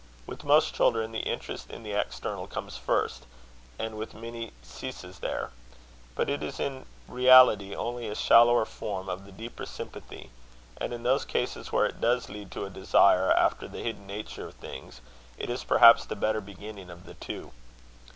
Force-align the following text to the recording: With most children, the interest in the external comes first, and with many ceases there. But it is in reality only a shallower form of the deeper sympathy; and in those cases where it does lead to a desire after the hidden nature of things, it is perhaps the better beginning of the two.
With 0.25 0.43
most 0.43 0.73
children, 0.73 1.11
the 1.11 1.19
interest 1.19 1.69
in 1.69 1.83
the 1.83 1.91
external 1.91 2.47
comes 2.47 2.75
first, 2.75 3.27
and 3.77 3.95
with 3.95 4.15
many 4.15 4.51
ceases 4.63 5.19
there. 5.19 5.51
But 6.15 6.27
it 6.27 6.41
is 6.41 6.59
in 6.59 6.87
reality 7.07 7.75
only 7.75 8.07
a 8.07 8.15
shallower 8.15 8.65
form 8.65 9.07
of 9.09 9.25
the 9.27 9.31
deeper 9.31 9.63
sympathy; 9.63 10.31
and 10.77 10.91
in 10.91 11.03
those 11.03 11.23
cases 11.23 11.71
where 11.71 11.85
it 11.85 12.01
does 12.01 12.29
lead 12.29 12.49
to 12.53 12.65
a 12.65 12.69
desire 12.71 13.31
after 13.31 13.67
the 13.67 13.83
hidden 13.83 14.07
nature 14.07 14.47
of 14.47 14.55
things, 14.55 15.01
it 15.37 15.51
is 15.51 15.63
perhaps 15.63 16.03
the 16.03 16.15
better 16.15 16.41
beginning 16.41 16.89
of 16.89 17.05
the 17.05 17.13
two. 17.13 17.51